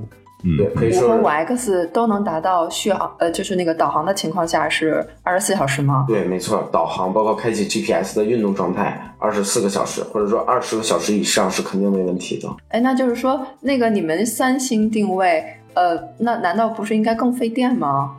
[0.59, 6.05] 对，可以说五和五 X 都能达到续航，呃，就是那个导航的情况下是二十四小时吗？
[6.09, 12.49] 对，没错，导航包括开启 GPS 的运动状态，二十四个小时，或者说二十个小时以上是肯定没问题的。
[12.71, 18.17] 哎，那就是说，那个你们三星定位，呃，那难道不是应该更费电吗？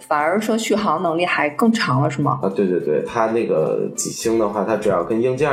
[0.00, 2.38] 反而说续航能力还更长了，是吗？
[2.42, 5.50] 啊，对对对，它那个几星的话，它主要跟硬件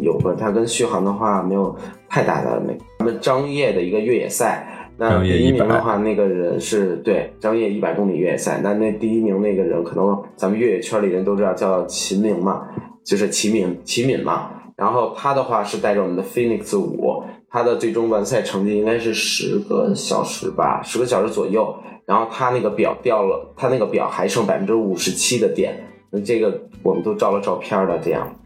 [0.00, 1.74] 有关，它跟续航的话没有
[2.08, 2.72] 太大的那。
[3.00, 4.66] 咱们张掖的一个越野赛。
[4.96, 8.60] 那第一名的话，那个人是对张掖一百公里越野赛。
[8.62, 12.62] 那那第一名那个人，可能咱们越野圈里人都知道，叫秦明嘛，
[13.02, 14.50] 就是齐敏齐敏嘛。
[14.76, 17.19] 然后他的话是带着我们的 Phoenix 五，
[17.50, 21.74] 他的最终完赛成绩应该是十个小时吧，十个小时左右。
[22.06, 25.80] 然后他那个表掉了，他那个表还剩百分之五十七的电。
[26.10, 28.36] 那这个我们都照了照片的，这样。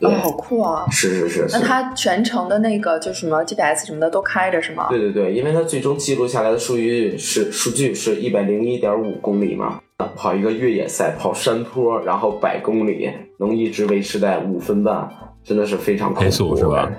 [0.00, 0.84] 哦，好酷啊！
[0.90, 4.88] 是是是，那他全程的那个就什么 GPS 什么的都开着是吗？
[4.90, 9.80] 对对对，因为他最终记录下来的数据是数据是一百零一点五公里嘛，
[10.14, 15.08] 跑一个越野赛，跑山坡，然后百公里能一直维持在五分半，
[15.42, 16.90] 真的是非常配速是吧？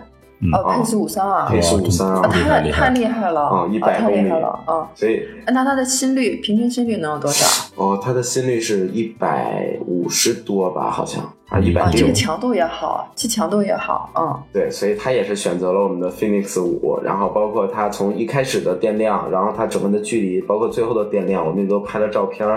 [0.53, 4.29] 哦，配速五三啊，配速五三啊，太太厉害了啊，一百公里。
[4.29, 4.87] 了啊！
[4.93, 7.45] 所以，那他的心率平均心率能有多少？
[7.75, 11.99] 哦，他的心率是一百五十多吧，好像啊，一百六。
[11.99, 22.47] 这个强度也好，这强度也好，嗯，对，所以它也是选择了我们的 Phoenix 五，然后包括它从一开始的电量，然后它整个的距离，包括最后的电量，我们也都拍了照片。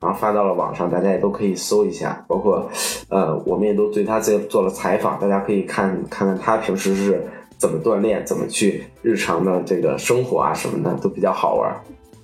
[0.00, 2.70] 然后发到了网上，大家也都可以搜一下，包括，
[3.08, 7.20] 呃，我们也都对他做做了采访，大家可以看看看他平时是
[7.56, 11.74] 怎么锻炼，怎么去日常的这个生活啊什么的，都比较好玩。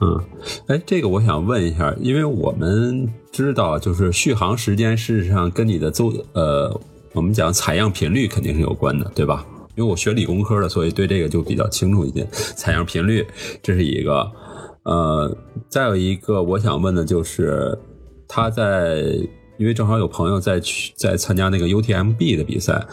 [0.00, 0.20] 嗯，
[0.66, 6.80] 哎，这个我想问一下，因为我们知道，就是续航时间事实上跟你的走，呃，
[7.12, 9.46] 我们讲采样频率肯定是有关的，对吧？
[9.76, 12.28] 因为我学理工科的，所以对这个就比较清楚一点。
[12.32, 13.26] 采样频率
[13.62, 14.30] 这是一个。
[14.84, 15.34] 呃，
[15.68, 17.76] 再有一个我想问的就是，
[18.28, 19.02] 他在
[19.56, 22.86] 因为正好有朋友在去在参加那个 UTMB 的比赛，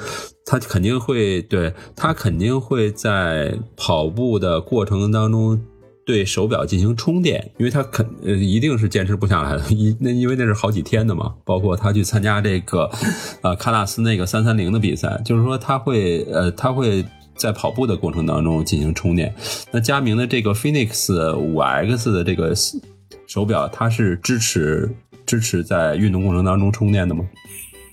[0.45, 5.59] 他肯定会对他肯定会在跑步的过程当中
[6.11, 12.89] 对手表进行充电，因为他肯呃一定是坚持不下来的，一那因为那是好几天的嘛，包括他去参加这个
[13.41, 17.05] 呃喀纳斯那个三三零的比赛，就是说他会呃他会。
[17.33, 19.33] 在跑步的过程当中进行充电，
[19.71, 22.53] 那佳明的这个 Phoenix 五 X 的这个
[23.25, 24.87] 手表，它是支持
[25.25, 27.25] 支持在运动过程当中充电的吗？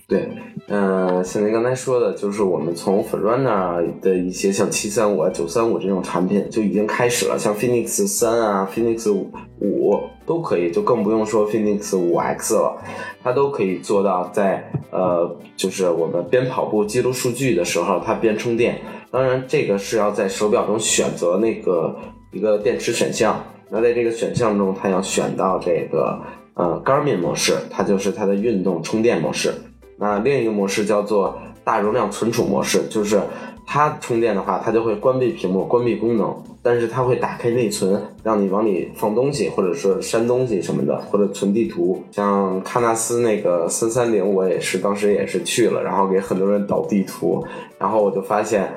[0.09, 0.27] 对，
[0.69, 12.81] 嗯，像您刚才说的，就是我们从 Frunner 的一些像七三五、九三五这种产品就已经开始了，像 Phoenix 三啊、Phoenix 五都可以，就更不用说 Phoenix 五 X 了，
[13.21, 18.81] 它都可以做到在呃，就是我们边跑步记录数据的时候，它边充电。
[19.11, 21.95] 当然，这个是要在手表中选择那个
[22.31, 23.39] 一个电池选项。
[23.69, 26.19] 那在这个选项中，它要选到这个
[26.55, 29.53] 呃 Garmin 模式，它就是它的运动充电模式。
[29.99, 33.21] 那另一个模式叫做大容量存储模式，就是
[33.65, 36.33] 它充电的话，它就会关闭屏幕、关闭功能，
[36.63, 42.01] 但是它会打开内存，让你往里放东西，或者说删东西什么的，或者存地图。
[42.11, 47.45] 像喀纳斯那个三三零，我也是当时也是去了，然后给很多人导地图，
[47.77, 48.71] 然后我就发现。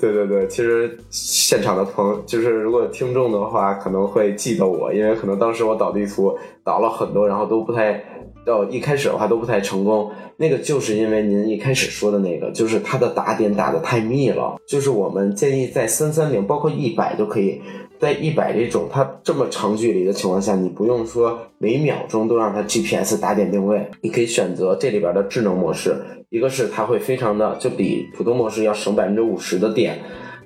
[0.00, 8.00] 对对对，其实现场的朋友就是如果听众的话，可能会记得我，因为可能当时我导地图导了很多，然后都不太
[8.44, 10.10] 到一开始的话都不太成功。
[10.36, 14.56] 那个就是因为您一开始说的那个，就是它的打点打的太密了。
[14.68, 17.60] 就是我们建议在三三零，包括一百都可以，
[17.98, 25.96] 在一百这种它这么长距离的情况下，你不用说每秒钟都让它 GPS 打点定位，你可以选择这里边的智能模式。
[26.30, 29.98] 一个是它会非常的就比普通模式要省百分之五十的电，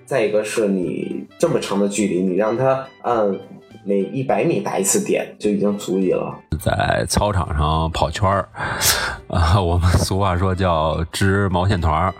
[0.07, 3.37] 再一个是你这么长的距离，你让它按
[3.85, 6.35] 每一百米打一次点就已经足以了。
[6.61, 8.49] 在操场上跑圈儿，
[9.27, 12.15] 啊， 我们俗话说叫织毛线团儿。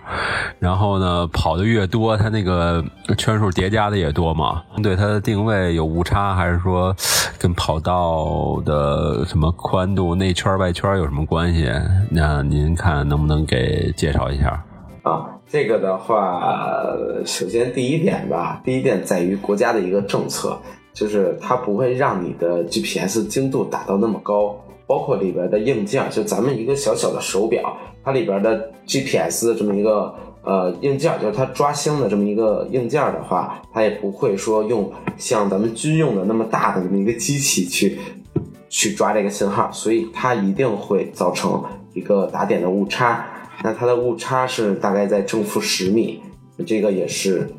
[0.59, 2.83] 然后呢，跑的越多，它那个
[3.17, 4.61] 圈数叠加的也多嘛。
[4.81, 6.93] 对它的定位有误差，还是说
[7.39, 11.71] 跟跑道的什么宽度、内圈外圈有什么关系？
[12.11, 14.61] 那您看能不能给介绍一下？
[15.03, 16.41] 啊，这个的话，
[17.25, 20.59] 首先第一点吧，第一点在于国家的一个政策。
[20.93, 30.13] 就是它不会让你的 GPS 精度达到那么高，包括里边的硬件，就咱们一个小小的手表，它里边的 GPS 的这么一个
[30.43, 37.97] 呃硬件，就是它抓星的这么一个硬件的话，它也不会说用像咱们军用的那么大的那么一个机器去
[38.69, 41.63] 去抓这个信号，所以它一定会造成
[41.93, 43.25] 一个打点的误差。
[43.63, 46.21] 那它的误差是大概在正负十米，
[46.65, 47.49] 这个也是，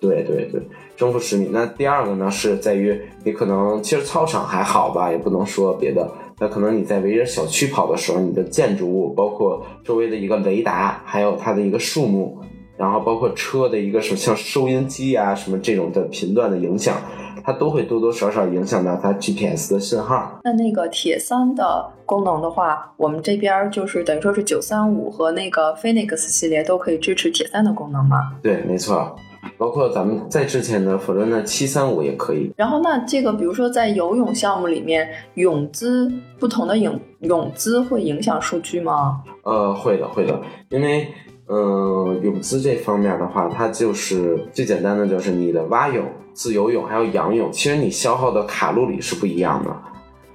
[0.00, 0.62] 对对对。
[1.00, 1.48] 正负十米。
[1.50, 6.06] 那第二个呢，是在于你可能其实操场还好吧，也不能说别的。
[6.38, 12.38] 那可能你在围着小区跑的时候，你的建筑物，包括周围的一个雷达，还有它的一个树木，
[12.76, 16.94] 然后包括车的一个什么像收音机啊什么这种的频段的影响，
[17.42, 20.38] 它都会多多少少影响到它 GPS 的信号。
[20.44, 28.32] 那那个铁三的功能的话，我们这边就是等于说是九三五和那个 Phoenix 系列都可以支持铁三的功能吗？
[28.42, 29.16] 对，没错。
[29.60, 32.50] 包括咱们在之前的否则呢七三五也可以。
[32.56, 39.20] 然后那这个比如说在游泳项目里面，泳姿不同的泳泳姿会影响数据吗？
[39.42, 40.40] 呃，会的，会的。
[40.70, 41.08] 因为
[41.46, 49.70] 嗯，泳姿这方面的话，它就是最简单的就是你的蛙泳、自由泳还有仰泳，其实你消耗的卡路里是不一样的。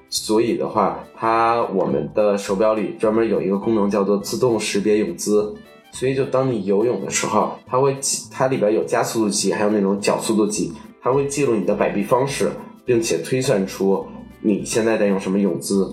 [0.08, 5.52] 所以的话，它我们的手表里专门有一个功能叫做自动识别泳姿。
[5.96, 12.52] 所以，就当你游泳的时候，它会记，它里边有加速度计，还有那种角速度计，它会记录你的摆臂方式，
[12.84, 14.06] 并且推算出
[14.42, 15.90] 你现在在用什么泳姿。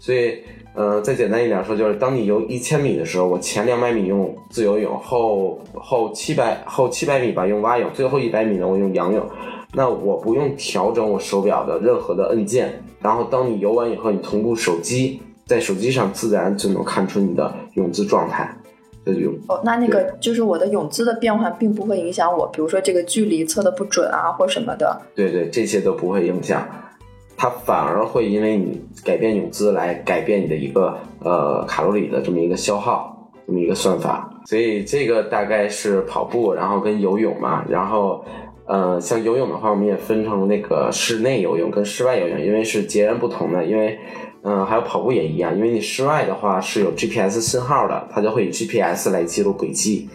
[0.00, 0.38] 所以，
[0.74, 9.22] 呃，再简单一点说，就是当你游一千米的时候，我前两百米用自由泳，后后七百后七百米吧用蛙泳，最后一百米呢我用仰泳。
[9.74, 18.50] 那我不用调整我手表的任何的按键，然后当你游完以后，你同步手机，在手机上自然就能看出你的泳姿状态。
[19.48, 24.96] 哦，那那个就是我的泳姿的变化，并不会影响我，比如说这个距离测的不准啊，或什么的。
[25.12, 26.64] 对对，这些都不会影响，
[27.36, 34.30] 它反而会因为你改变泳姿来改变你的一个呃卡路里的这么一个消耗，这么一个算法。
[34.46, 38.24] 所以这个大概是跑步，然后跟游泳嘛，然后
[38.66, 43.98] 呃像游泳的话，我们也分成那个室内游泳跟室外游泳，因为是截然不同的，因为。
[44.44, 50.08] 嗯，还有跑步也一样，因为你室外的话是有 GPS 信号的，它就会以 GPS 来记录轨迹。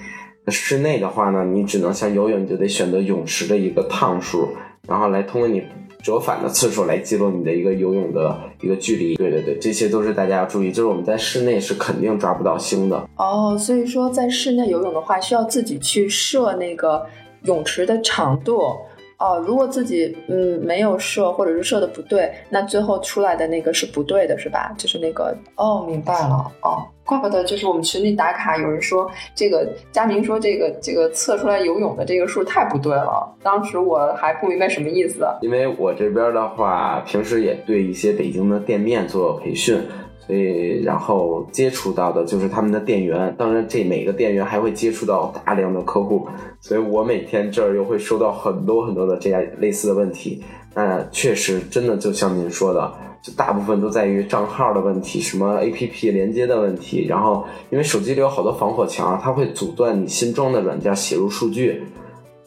[0.50, 4.50] 室内的话呢，你只能像游泳，你就得选择泳池的一个趟数，
[4.88, 5.64] 然后来通过你
[6.02, 9.16] 折返的次数来记录你的一个游泳的一个距离。
[9.16, 13.10] 对对对，这些都是大家要注意，就是我们在室内是肯定抓不到星的。
[13.16, 17.06] 哦，所以说在室内游泳的话，需要自己去设那个
[17.44, 18.76] 泳池的长度。
[19.20, 24.74] 哦，如果自己嗯没有设，或者是设的不对，那最后出来的那个是不对的，是吧？
[24.78, 35.28] 就是那个哦，明白了哦，怪不得就是我们群里打卡有人说这个佳明说这个这个测出来游泳的这个数太不对了，当时我还不明白什么意思。
[35.42, 39.82] 因为我这边的话，平时也对一些北京的店面做培训。
[40.28, 46.28] 所以，然后接触到的就是他们的店员，当然这每个店员还会接触到大量的客户，
[46.60, 50.44] 所以我每天这儿又会收到很多很多的这样类似的问题。
[50.76, 57.08] 那确实，真的就像您说的，就大部分都在于账号的问题，什么 APP 连接的问题。
[57.08, 61.84] 然后，因为手机里有好多防火墙，它会阻断你新装的软件写入数据，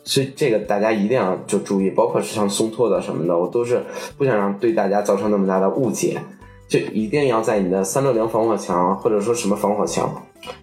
[0.04, 3.82] 所以这个大家一定要就注意，包括是像松拓的什么的，我都是
[4.18, 6.20] 不想让对大家造成那么大的误解。
[6.70, 10.08] 就一定要在你的三六零防火墙或者说什么防火墙，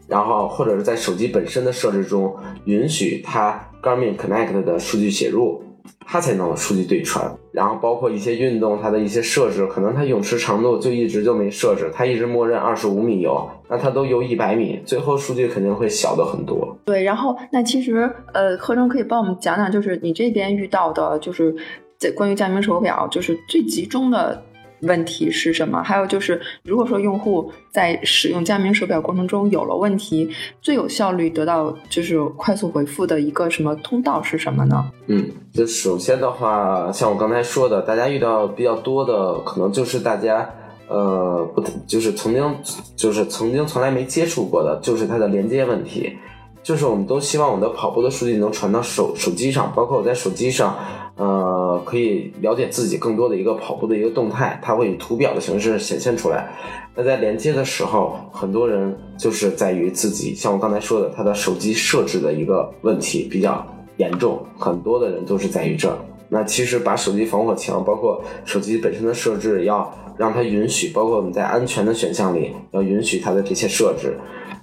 [0.08, 2.34] 然后或者是在手机本身的设置中
[2.64, 5.62] 允许它 Garmin Connect 的数据写入，
[6.05, 7.30] 它才能数据对传。
[7.51, 16.78] 然后包括一些运动它的一些设置，可能它泳池长度就一直就没设置，它一直默认二十五米游，那它都游一百米，最后数据肯定会小的很多。
[16.86, 21.53] 对，然后那其实呃，何成可以帮我们讲讲，就是你这边遇到的，就是
[21.97, 24.41] 在关于佳明手表，就是最集中的。
[24.82, 25.82] 问题是什么？
[25.84, 30.30] 还有就是，如果说用户在使用佳明手表过程中有了问题，
[30.61, 34.91] 最有效率得到就是快速回复的一个什么通道是什么呢？
[35.07, 40.49] 嗯，就首先的话，像我刚才说的，大家遇到比较多的，可能就是大家
[40.88, 42.55] 呃不，就是曾经
[42.95, 46.15] 就是曾经从来没接触过的，就是它的连接问题。
[46.63, 50.78] 就是我们都希望我们的跑步的数据能传到手手机上，包括我在手机上，
[51.18, 56.47] 呃，可以了解自己更多的一个跑步的一个动态，它会以图表的形式显现出来。
[56.95, 63.65] 那在连接的时候，很多人就是在于自己，像我刚才说的，他的手机设置的一个问题比较
[63.97, 65.97] 严重，很多的人都是在于这儿。
[66.30, 74.18] 那其实把手机防火墙，包括手机本身的设置，要让它允许，包括我们在安全的选项里要允许它的这些设置。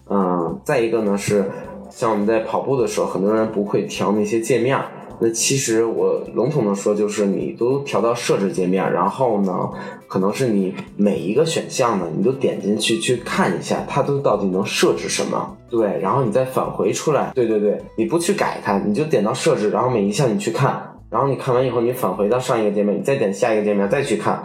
[0.09, 1.51] 嗯，再一个呢是，
[1.91, 4.79] 像我们在跑步的时候，很多人不会调那些界面。
[5.21, 9.71] 那其实我笼统的说，就是你都调到设置界面，然后呢，
[10.09, 15.57] 可能是你每一个选项呢，你都点进去去看一下，它都到底能设置什么。
[15.71, 17.33] 对，然后你再返回出来。
[17.35, 24.43] 对对对，你不去改它，你就点到设置，然后每一项你去看，然后你看完以后，你返回到上一个界面，你再点下一个界面再去看。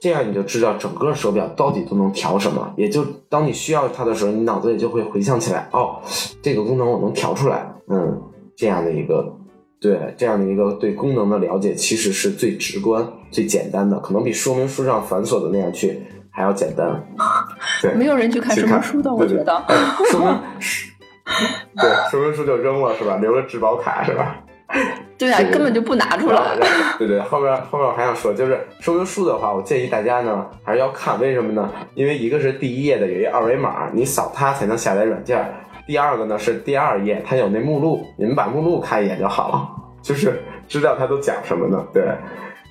[0.00, 5.96] 这样你就知道整个手表到底都能调什么，也就当你需要它的时候，你脑子里就会回想起来，哦，
[6.40, 8.22] 这个功能我能调出来，嗯，
[8.54, 9.37] 这样的一个，
[9.80, 17.04] 对，这样的一个对功能的了解，其实是最直观、最简单的，可能比说明书上繁琐的那样去还要简单。
[17.80, 19.64] 对，没有人去看说明书的，我觉得。
[20.10, 20.90] 说明书，
[21.76, 23.18] 对，说明书就扔了是吧？
[23.18, 24.36] 留了质保卡是吧？
[25.16, 26.56] 对啊，根本就不拿出来。
[26.98, 31.70] 对对，后面后面我还想说，就是说明书的话，我建议大家呢还是要看，为什么呢？
[31.94, 35.38] 因为一个是第一页的有一二维码，你扫它才能下载软件；
[35.88, 39.68] 第二个呢是第二页，它有那目录，你们把目录看一眼就好了，
[40.00, 41.84] 就是知道它都讲什么呢？
[41.92, 42.04] 对。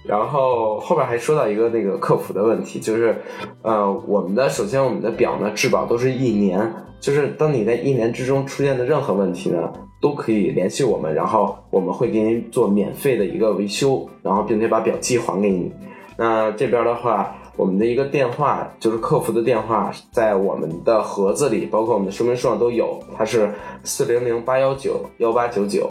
[0.05, 3.13] 然后后边还说到一个那个客服的问题，就是
[3.61, 9.73] 呃，我们的首先我们的表呢质保都是一年，就是当你在一年之中出现的任何问题呢。
[9.99, 15.73] 都可以联系我们，然后我们会给您做免费的一个维修，然后并且把表寄还给你。
[16.15, 23.51] 那这边的话，我们的一个电话就是客服的电话，在我们的盒子里，包括我们的说明书上都有，它是
[23.83, 25.89] 四零零八幺九幺八九九。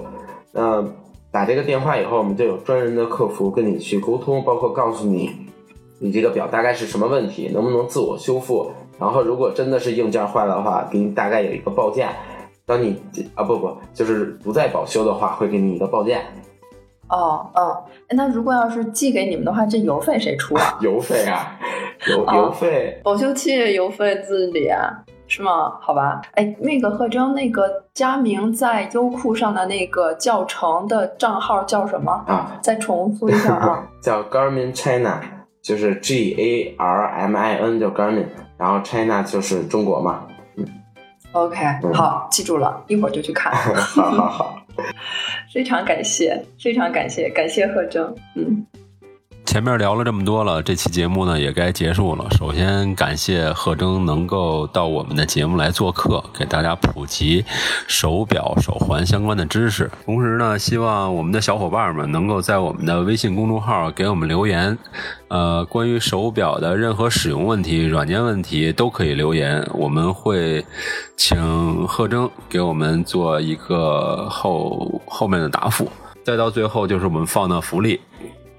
[0.53, 0.83] 那
[1.33, 5.31] 打这个电话以后，我们就有专人的客服跟你去沟通，包括告诉你
[5.99, 8.71] 你这个表大概是什么问题，能不能自我修复。
[8.99, 12.13] 然后如果真的是硬件坏了的话，给你大概有一个报价。
[12.65, 12.97] 当你
[13.35, 16.21] 啊不不，就是不再保修的话，会给你一个报价。
[17.09, 20.77] 哦哦，那如果要是寄给你们的话，这邮费谁出啊？
[20.83, 21.59] 邮费啊，
[22.09, 24.91] 邮邮费，保修期邮费自理啊，
[25.29, 25.73] 是吗？
[25.81, 32.59] 好吧，哎，那个贺征，那个佳明在优酷上的那个教程的账号叫什么啊？
[32.63, 35.21] 再重复一下啊， 叫 Garmin China，
[35.63, 38.27] 就是 G A R M I N，叫 Garmin，
[38.59, 40.27] 然后 China 就是中国嘛。
[41.33, 41.57] OK，
[41.93, 43.53] 好，记住了，一会儿就去看。
[43.55, 44.57] 好 好好，
[45.57, 48.15] 非常感谢，非常感谢，感谢贺征。
[48.35, 48.67] 嗯，
[49.47, 52.27] 前面聊了这么多了，这期节目呢也该结束了。
[52.33, 57.45] 首先感谢贺征能够到我们的节目来做客，给大家普及
[57.87, 59.89] 手表、手环相关的知识。
[60.05, 64.77] 同时呢，希望我们的小伙伴们能够在我们的微信公众号给我们留言。
[65.29, 70.67] 呃，关于手表的任何使用问题、软件问题都可以留言，我们会
[71.17, 75.89] 请贺征给我们做一个后后面的答复。
[76.25, 78.01] 再到最后就是我们放的福利，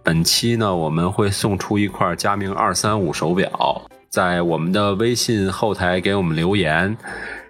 [0.07, 6.95] 本期呢我们会送出一块佳明二三五手表，在我们的微信后台给我们留言，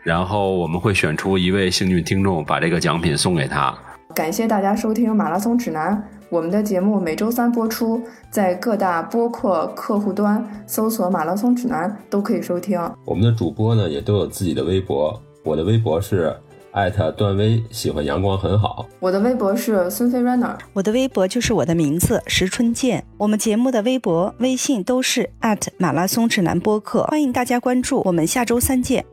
[0.02, 3.78] 然后我们会选出一位幸运听众，把这个奖品送给他。
[4.16, 5.96] 感谢大家收听《马拉松指南》。
[6.30, 8.02] 我们的节目每周三播出，
[8.32, 12.82] 在各大播客客户端搜索“马拉松指南”都可以收听。
[13.06, 16.36] 我们的主播呢也都有自己的微博，我的微博是
[16.78, 18.86] 艾特段威，喜欢阳光很好。
[19.00, 23.04] 我的微博是孙飞 runner，我的微博就是我的名字石春健。
[23.18, 28.04] 我们节目的微博、微信都是艾特马拉松指南播客，欢迎大家关注。
[28.06, 29.04] 我们下周三见。